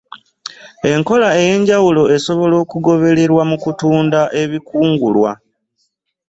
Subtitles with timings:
[0.91, 5.31] Enkola ey’enjawulo esobola okugobererwa mukutunda ebikungulwa.